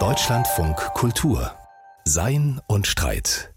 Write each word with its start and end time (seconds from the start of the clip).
Deutschlandfunk 0.00 0.76
Kultur. 0.94 1.52
Sein 2.04 2.60
und 2.66 2.88
Streit. 2.88 3.54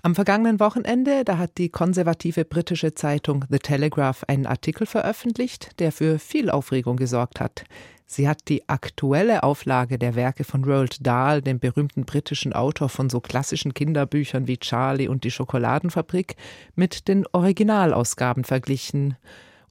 Am 0.00 0.14
vergangenen 0.14 0.58
Wochenende, 0.58 1.22
da 1.22 1.36
hat 1.36 1.58
die 1.58 1.68
konservative 1.68 2.46
britische 2.46 2.94
Zeitung 2.94 3.44
The 3.50 3.58
Telegraph 3.58 4.24
einen 4.26 4.46
Artikel 4.46 4.86
veröffentlicht, 4.86 5.78
der 5.80 5.92
für 5.92 6.18
viel 6.18 6.48
Aufregung 6.48 6.96
gesorgt 6.96 7.40
hat. 7.40 7.64
Sie 8.06 8.26
hat 8.26 8.48
die 8.48 8.66
aktuelle 8.70 9.42
Auflage 9.42 9.98
der 9.98 10.14
Werke 10.14 10.44
von 10.44 10.64
Roald 10.64 11.06
Dahl, 11.06 11.42
dem 11.42 11.58
berühmten 11.58 12.06
britischen 12.06 12.54
Autor 12.54 12.88
von 12.88 13.10
so 13.10 13.20
klassischen 13.20 13.74
Kinderbüchern 13.74 14.46
wie 14.46 14.56
Charlie 14.56 15.08
und 15.08 15.24
die 15.24 15.30
Schokoladenfabrik, 15.30 16.36
mit 16.74 17.06
den 17.06 17.26
Originalausgaben 17.32 18.44
verglichen 18.44 19.18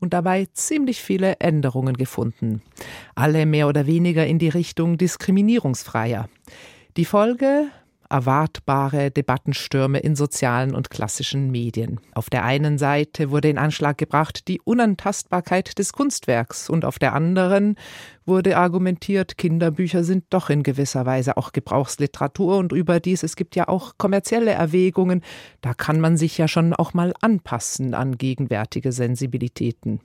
und 0.03 0.13
dabei 0.13 0.47
ziemlich 0.53 1.01
viele 1.01 1.39
Änderungen 1.39 1.95
gefunden. 1.95 2.61
Alle 3.15 3.45
mehr 3.45 3.69
oder 3.69 3.87
weniger 3.87 4.27
in 4.27 4.37
die 4.37 4.49
Richtung 4.49 4.97
diskriminierungsfreier. 4.97 6.27
Die 6.97 7.05
Folge 7.05 7.69
erwartbare 8.13 9.09
Debattenstürme 9.09 9.97
in 9.97 10.15
sozialen 10.15 10.75
und 10.75 10.91
klassischen 10.91 11.49
Medien. 11.49 11.99
Auf 12.13 12.29
der 12.29 12.45
einen 12.45 12.77
Seite 12.77 13.31
wurde 13.31 13.49
in 13.49 13.57
Anschlag 13.57 13.97
gebracht 13.97 14.47
die 14.47 14.61
Unantastbarkeit 14.61 15.79
des 15.79 15.93
Kunstwerks 15.93 16.69
und 16.69 16.85
auf 16.85 16.99
der 16.99 17.13
anderen 17.13 17.75
wurde 18.25 18.55
argumentiert, 18.55 19.39
Kinderbücher 19.39 20.03
sind 20.03 20.25
doch 20.29 20.51
in 20.51 20.61
gewisser 20.61 21.07
Weise 21.07 21.37
auch 21.37 21.53
Gebrauchsliteratur 21.53 22.57
und 22.57 22.71
überdies, 22.71 23.23
es 23.23 23.35
gibt 23.35 23.55
ja 23.55 23.67
auch 23.67 23.93
kommerzielle 23.97 24.51
Erwägungen, 24.51 25.23
da 25.61 25.73
kann 25.73 25.99
man 25.99 26.15
sich 26.15 26.37
ja 26.37 26.47
schon 26.47 26.73
auch 26.73 26.93
mal 26.93 27.13
anpassen 27.19 27.95
an 27.95 28.19
gegenwärtige 28.19 28.91
Sensibilitäten. 28.91 30.01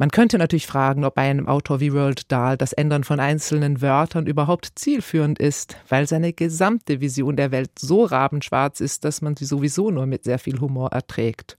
Man 0.00 0.12
könnte 0.12 0.38
natürlich 0.38 0.68
fragen, 0.68 1.04
ob 1.04 1.16
bei 1.16 1.28
einem 1.28 1.48
Autor 1.48 1.80
wie 1.80 1.88
Roald 1.88 2.30
Dahl 2.30 2.56
das 2.56 2.72
Ändern 2.72 3.02
von 3.02 3.18
einzelnen 3.18 3.82
Wörtern 3.82 4.28
überhaupt 4.28 4.70
zielführend 4.76 5.40
ist, 5.40 5.76
weil 5.88 6.06
seine 6.06 6.32
gesamte 6.32 7.00
Vision 7.00 7.34
der 7.34 7.50
Welt 7.50 7.70
so 7.80 8.04
rabenschwarz 8.04 8.78
ist, 8.80 9.04
dass 9.04 9.22
man 9.22 9.34
sie 9.34 9.44
sowieso 9.44 9.90
nur 9.90 10.06
mit 10.06 10.22
sehr 10.22 10.38
viel 10.38 10.60
Humor 10.60 10.92
erträgt. 10.92 11.56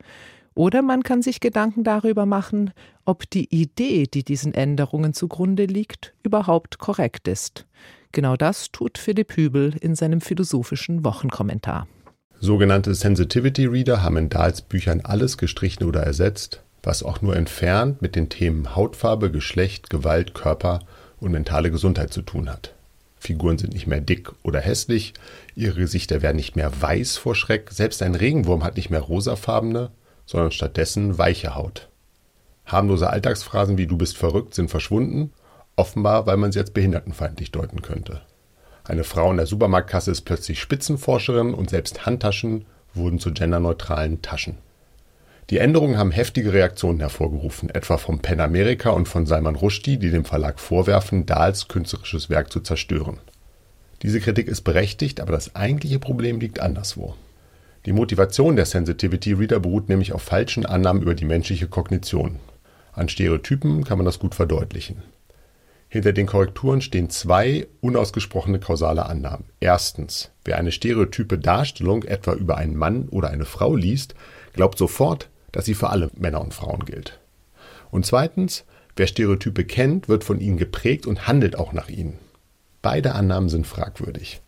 Oder 0.55 0.81
man 0.81 1.03
kann 1.03 1.21
sich 1.21 1.41
Gedanken 1.41 1.83
darüber 1.83 2.25
machen, 2.25 2.71
ob 3.03 3.29
die 3.29 3.53
Idee, 3.53 4.05
die 4.05 4.23
diesen 4.23 4.53
Änderungen 4.53 5.13
zugrunde 5.13 5.65
liegt, 5.65 6.13
überhaupt 6.23 6.79
korrekt 6.79 7.27
ist. 7.27 7.65
Genau 8.13 8.37
das 8.37 8.71
tut 8.71 8.97
Philipp 8.97 9.35
Hübel 9.35 9.75
in 9.81 9.95
seinem 9.95 10.21
philosophischen 10.21 11.03
Wochenkommentar. 11.03 11.87
Sogenannte 12.39 12.95
Sensitivity 12.95 13.65
Reader 13.65 14.01
haben 14.01 14.15
in 14.15 14.29
Dahls 14.29 14.61
Büchern 14.61 15.01
alles 15.01 15.37
gestrichen 15.37 15.83
oder 15.83 16.03
ersetzt, 16.03 16.63
was 16.83 17.03
auch 17.03 17.22
nur 17.22 17.35
entfernt 17.35 18.02
mit 18.02 18.16
den 18.16 18.30
Themen 18.30 18.75
Hautfarbe, 18.75 19.31
Geschlecht, 19.31 19.89
Gewalt, 19.89 20.33
Körper 20.33 20.80
und 21.19 21.31
mentale 21.31 21.71
Gesundheit 21.71 22.13
zu 22.13 22.21
tun 22.21 22.49
hat. 22.49 22.73
Figuren 23.19 23.58
sind 23.58 23.73
nicht 23.73 23.88
mehr 23.88 23.99
dick 23.99 24.31
oder 24.44 24.61
hässlich, 24.61 25.13
ihre 25.55 25.80
Gesichter 25.80 26.21
werden 26.21 26.38
nicht 26.38 26.55
mehr 26.55 26.71
weiß 26.81 27.17
vor 27.17 27.36
Schreck, 27.36 27.71
selbst 27.71 28.02
ein 28.02 28.16
Regenwurm 28.16 28.63
hat 28.63 28.77
nicht 28.77 28.89
mehr 28.89 29.02
rosafarbene, 29.02 29.91
sondern 30.25 30.52
stattdessen 30.52 31.17
weiche 31.17 31.55
Haut. 31.55 31.89
Harmlose 32.66 33.09
Alltagsphrasen 33.09 33.77
wie 33.77 33.88
du 33.88 33.97
bist 33.97 34.17
verrückt 34.17 34.53
sind 34.53 34.69
verschwunden, 34.69 35.33
offenbar 35.75 36.27
weil 36.27 36.38
man 36.38 36.52
sie 36.52 36.59
als 36.59 36.71
behindertenfeindlich 36.71 37.52
deuten 37.52 37.81
könnte. 37.81 38.21
Eine 38.83 39.03
Frau 39.03 39.30
in 39.31 39.38
der 39.38 39.45
Supermarktkasse 39.45 40.11
ist 40.11 40.21
plötzlich 40.21 40.59
Spitzenforscherin 40.59 41.53
und 41.53 41.69
selbst 41.69 42.05
Handtaschen 42.05 42.66
wurden 42.93 43.19
zu 43.19 43.33
genderneutralen 43.33 44.21
Taschen. 44.21 44.58
Die 45.50 45.58
Änderungen 45.58 45.97
haben 45.97 46.11
heftige 46.11 46.53
Reaktionen 46.53 47.00
hervorgerufen, 47.00 47.72
etwa 47.72 47.97
vom 47.97 48.19
Pen 48.19 48.39
America 48.39 48.92
und 48.92 49.08
von 49.08 49.25
Salman 49.25 49.55
Rushdie, 49.55 49.97
die 49.97 50.11
dem 50.11 50.23
Verlag 50.23 50.59
vorwerfen, 50.59 51.25
Dahls 51.25 51.67
künstlerisches 51.67 52.30
Werk 52.30 52.52
zu 52.52 52.59
zerstören. 52.59 53.17
Diese 54.03 54.20
Kritik 54.20 54.47
ist 54.47 54.61
berechtigt, 54.61 55.20
aber 55.20 55.31
das 55.31 55.55
eigentliche 55.55 55.97
Problem 55.97 56.39
liegt 56.39 56.59
anderswo. 56.59 57.16
Die 57.88 57.94
Motivation 57.94 58.55
der 58.55 58.66
Sensitivity 58.66 59.33
Reader 59.33 59.59
beruht 59.59 59.89
nämlich 59.89 60.14
auf 60.14 60.21
falschen 60.21 60.67
Annahmen 60.67 61.02
über 61.02 61.15
die 61.15 61.26
menschliche 61.26 61.67
Kognition. 61.67 62.39
An 62.93 63.09
Stereotypen 63.09 63.83
kann 63.83 63.98
man 63.98 64.05
das 64.05 64.20
gut 64.20 64.36
verdeutlichen. 64.36 65.02
Hinter 65.88 66.14
den 66.14 66.27
Korrekturen 66.27 66.82
stehen 66.82 67.09
zwei 67.09 67.65
unausgesprochene 67.82 68.59
kausale 68.59 69.08
Annahmen. 69.08 69.45
Erstens, 69.59 70.30
wer 70.45 70.58
eine 70.59 70.71
stereotype 70.71 71.39
Darstellung 71.39 72.04
etwa 72.04 72.33
über 72.33 72.58
einen 72.58 72.76
Mann 72.76 73.09
oder 73.09 73.32
eine 73.32 73.45
Frau 73.45 73.76
liest, 73.76 74.14
glaubt 74.54 74.77
sofort, 74.77 75.30
dass 75.52 75.65
sie 75.65 75.73
für 75.73 75.89
alle 75.89 76.10
Männer 76.15 76.42
und 76.42 76.54
Frauen 76.54 76.86
gilt. 76.86 77.20
Und 77.92 78.05
zweitens, 78.05 78.65
wer 78.95 79.08
Stereotype 79.08 79.65
kennt, 79.65 80.10
wird 80.10 80.23
von 80.23 80.39
ihnen 80.39 80.58
geprägt 80.58 81.05
und 81.05 81.27
handelt 81.27 81.58
auch 81.58 81.73
nach 81.73 81.89
ihnen. 81.89 82.17
Beide 82.82 83.14
Annahmen 83.14 83.49
sind 83.49 83.67
fragwürdig. 83.67 84.42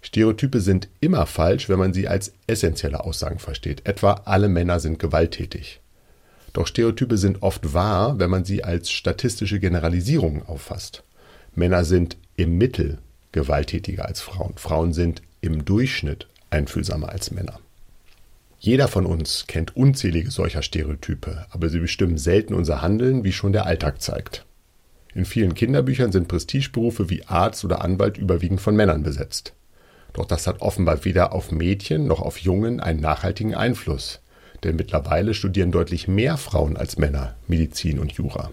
Stereotype 0.00 0.60
sind 0.60 0.88
immer 1.00 1.26
falsch, 1.26 1.68
wenn 1.68 1.78
man 1.78 1.94
sie 1.94 2.08
als 2.08 2.32
essentielle 2.46 3.04
Aussagen 3.04 3.38
versteht, 3.38 3.86
etwa 3.86 4.22
alle 4.26 4.48
Männer 4.48 4.78
sind 4.78 4.98
gewalttätig. 4.98 5.80
Doch 6.52 6.66
Stereotype 6.66 7.16
sind 7.18 7.42
oft 7.42 7.72
wahr, 7.74 8.18
wenn 8.18 8.30
man 8.30 8.44
sie 8.44 8.62
als 8.62 8.90
statistische 8.90 9.58
Generalisierungen 9.58 10.46
auffasst. 10.46 11.02
Männer 11.54 11.84
sind 11.84 12.16
im 12.36 12.58
Mittel 12.58 12.98
gewalttätiger 13.32 14.06
als 14.06 14.20
Frauen, 14.20 14.54
Frauen 14.56 14.92
sind 14.92 15.22
im 15.40 15.64
Durchschnitt 15.64 16.28
einfühlsamer 16.50 17.08
als 17.08 17.30
Männer. 17.30 17.58
Jeder 18.64 18.88
von 18.88 19.04
uns 19.04 19.46
kennt 19.46 19.76
unzählige 19.76 20.30
solcher 20.30 20.62
Stereotype, 20.62 21.44
aber 21.50 21.68
sie 21.68 21.80
bestimmen 21.80 22.16
selten 22.16 22.54
unser 22.54 22.80
Handeln, 22.80 23.22
wie 23.22 23.32
schon 23.32 23.52
der 23.52 23.66
Alltag 23.66 24.00
zeigt. 24.00 24.46
In 25.12 25.26
vielen 25.26 25.52
Kinderbüchern 25.52 26.12
sind 26.12 26.28
Prestigeberufe 26.28 27.10
wie 27.10 27.26
Arzt 27.26 27.66
oder 27.66 27.84
Anwalt 27.84 28.16
überwiegend 28.16 28.62
von 28.62 28.74
Männern 28.74 29.02
besetzt. 29.02 29.52
Doch 30.14 30.24
das 30.24 30.46
hat 30.46 30.62
offenbar 30.62 31.04
weder 31.04 31.34
auf 31.34 31.52
Mädchen 31.52 32.06
noch 32.06 32.22
auf 32.22 32.38
Jungen 32.38 32.80
einen 32.80 33.00
nachhaltigen 33.00 33.54
Einfluss, 33.54 34.22
denn 34.62 34.76
mittlerweile 34.76 35.34
studieren 35.34 35.70
deutlich 35.70 36.08
mehr 36.08 36.38
Frauen 36.38 36.78
als 36.78 36.96
Männer 36.96 37.36
Medizin 37.46 37.98
und 37.98 38.12
Jura. 38.12 38.50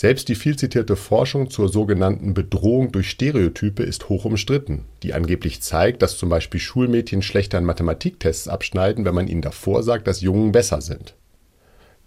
Selbst 0.00 0.30
die 0.30 0.34
viel 0.34 0.56
zitierte 0.56 0.96
Forschung 0.96 1.50
zur 1.50 1.68
sogenannten 1.68 2.32
Bedrohung 2.32 2.90
durch 2.90 3.10
Stereotype 3.10 3.82
ist 3.82 4.08
hoch 4.08 4.24
umstritten, 4.24 4.86
die 5.02 5.12
angeblich 5.12 5.60
zeigt, 5.60 6.00
dass 6.00 6.16
zum 6.16 6.30
Beispiel 6.30 6.58
Schulmädchen 6.58 7.20
schlechter 7.20 7.58
in 7.58 7.66
Mathematiktests 7.66 8.48
abschneiden, 8.48 9.04
wenn 9.04 9.14
man 9.14 9.28
ihnen 9.28 9.42
davor 9.42 9.82
sagt, 9.82 10.06
dass 10.06 10.22
Jungen 10.22 10.52
besser 10.52 10.80
sind. 10.80 11.16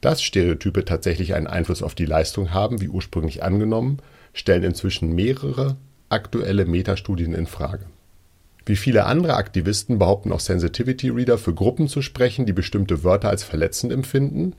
Dass 0.02 0.24
Stereotype 0.24 0.86
tatsächlich 0.86 1.36
einen 1.36 1.46
Einfluss 1.46 1.84
auf 1.84 1.94
die 1.94 2.08
Leistung 2.08 2.52
haben, 2.52 2.82
wie 2.82 2.90
ursprünglich 2.90 3.44
angenommen, 3.44 4.00
stellen 4.34 4.64
inzwischen 4.64 5.14
mehrere 5.14 5.78
aktuelle 6.10 6.66
Metastudien 6.66 7.36
in 7.36 7.46
Frage. 7.46 7.86
Wie 8.66 8.76
viele 8.76 9.06
andere 9.06 9.36
Aktivisten 9.36 10.00
behaupten 10.00 10.32
auch 10.32 10.40
Sensitivity 10.40 11.10
Reader 11.10 11.38
für 11.38 11.54
Gruppen 11.54 11.88
zu 11.88 12.02
sprechen, 12.02 12.48
die 12.48 12.54
bestimmte 12.54 13.04
Wörter 13.04 13.30
als 13.30 13.44
verletzend 13.44 13.94
empfinden 13.94 14.56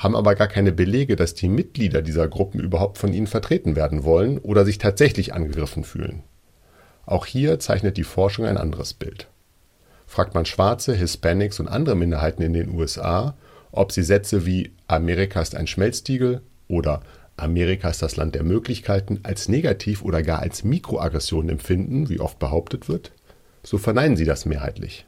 haben 0.00 0.16
aber 0.16 0.34
gar 0.34 0.48
keine 0.48 0.72
Belege, 0.72 1.14
dass 1.14 1.34
die 1.34 1.50
Mitglieder 1.50 2.00
dieser 2.00 2.26
Gruppen 2.26 2.58
überhaupt 2.58 2.96
von 2.96 3.12
ihnen 3.12 3.26
vertreten 3.26 3.76
werden 3.76 4.02
wollen 4.02 4.38
oder 4.38 4.64
sich 4.64 4.78
tatsächlich 4.78 5.34
angegriffen 5.34 5.84
fühlen. 5.84 6.22
Auch 7.04 7.26
hier 7.26 7.58
zeichnet 7.58 7.98
die 7.98 8.04
Forschung 8.04 8.46
ein 8.46 8.56
anderes 8.56 8.94
Bild. 8.94 9.28
Fragt 10.06 10.34
man 10.34 10.46
Schwarze, 10.46 10.94
Hispanics 10.94 11.60
und 11.60 11.68
andere 11.68 11.96
Minderheiten 11.96 12.42
in 12.42 12.54
den 12.54 12.74
USA, 12.74 13.36
ob 13.72 13.92
sie 13.92 14.02
Sätze 14.02 14.46
wie 14.46 14.72
Amerika 14.88 15.42
ist 15.42 15.54
ein 15.54 15.66
Schmelztiegel 15.66 16.40
oder 16.66 17.02
Amerika 17.36 17.90
ist 17.90 18.00
das 18.00 18.16
Land 18.16 18.34
der 18.34 18.42
Möglichkeiten 18.42 19.20
als 19.22 19.50
negativ 19.50 20.02
oder 20.02 20.22
gar 20.22 20.38
als 20.38 20.64
Mikroaggression 20.64 21.50
empfinden, 21.50 22.08
wie 22.08 22.20
oft 22.20 22.38
behauptet 22.38 22.88
wird, 22.88 23.12
so 23.62 23.76
verneinen 23.76 24.16
sie 24.16 24.24
das 24.24 24.46
mehrheitlich. 24.46 25.04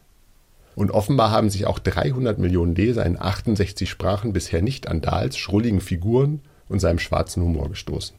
Und 0.74 0.90
offenbar 0.90 1.30
haben 1.30 1.50
sich 1.50 1.66
auch 1.66 1.78
300 1.78 2.38
Millionen 2.38 2.74
Leser 2.74 3.04
in 3.04 3.20
68 3.20 3.88
Sprachen 3.90 4.32
bisher 4.32 4.62
nicht 4.62 4.88
an 4.88 5.00
Dahls 5.00 5.36
schrulligen 5.36 5.80
Figuren 5.80 6.40
und 6.68 6.80
seinem 6.80 6.98
schwarzen 6.98 7.42
Humor 7.42 7.68
gestoßen. 7.68 8.16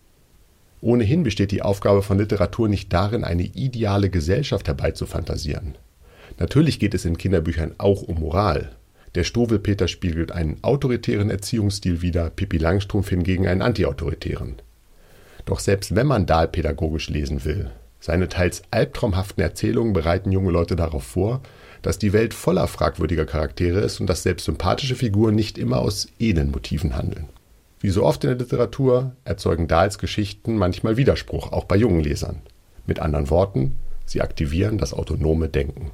Ohnehin 0.82 1.24
besteht 1.24 1.52
die 1.52 1.62
Aufgabe 1.62 2.02
von 2.02 2.18
Literatur 2.18 2.68
nicht 2.68 2.92
darin, 2.92 3.24
eine 3.24 3.44
ideale 3.44 4.10
Gesellschaft 4.10 4.68
herbeizufantasieren. 4.68 5.76
Natürlich 6.40 6.80
geht 6.80 6.94
es 6.94 7.06
in 7.06 7.18
Kinderbüchern 7.18 7.76
auch 7.78 8.02
um 8.02 8.20
Moral. 8.20 8.72
Der 9.16 9.24
Struwelpeter 9.24 9.88
spiegelt 9.88 10.32
einen 10.32 10.58
autoritären 10.62 11.30
Erziehungsstil 11.30 12.02
wider, 12.02 12.30
Pippi 12.30 12.58
Langstrumpf 12.58 13.10
hingegen 13.10 13.48
einen 13.48 13.62
antiautoritären. 13.62 14.56
Doch 15.46 15.60
selbst 15.60 15.96
wenn 15.96 16.08
man 16.08 16.26
Dahl 16.26 16.48
pädagogisch 16.48 17.10
lesen 17.10 17.46
will, 17.46 17.72
seine 18.00 18.28
teils 18.28 18.64
albtraumhaften 18.72 19.42
Erzählungen 19.42 19.94
bereiten 19.94 20.32
junge 20.32 20.52
Leute 20.52 20.76
darauf 20.76 21.04
vor, 21.04 21.42
dass 21.84 22.00
die 22.00 22.14
Welt 22.14 22.34
voller 22.34 22.68
fragwürdiger 22.68 23.26
Charaktere 23.26 23.82
ist 23.82 24.00
und 24.00 24.08
dass 24.08 24.24
selbst 24.24 24.46
sympathische 24.46 24.96
Figuren 24.96 25.36
nicht 25.36 25.60
immer 25.60 25.80
aus 25.80 26.08
edlen 26.18 26.50
Motiven 26.50 26.96
handeln. 26.96 27.30
Wie 27.80 27.90
so 27.90 28.04
oft 28.04 28.24
in 28.24 28.30
der 28.30 28.40
Literatur 28.40 29.12
erzeugen 29.26 29.68
Dahls 29.68 30.00
Geschichten 30.00 30.58
manchmal 30.58 30.98
Widerspruch, 30.98 31.52
auch 31.52 31.66
bei 31.66 31.76
jungen 31.76 32.00
Lesern. 32.00 32.42
Mit 32.88 33.00
anderen 33.00 33.30
Worten, 33.30 33.76
sie 34.06 34.22
aktivieren 34.22 34.78
das 34.78 34.94
autonome 34.94 35.50
Denken. 35.50 35.92